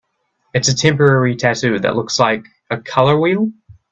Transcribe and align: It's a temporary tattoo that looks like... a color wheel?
It's 0.55 0.67
a 0.67 0.73
temporary 0.75 1.35
tattoo 1.35 1.77
that 1.77 1.95
looks 1.95 2.17
like... 2.19 2.43
a 2.71 2.79
color 2.79 3.19
wheel? 3.19 3.51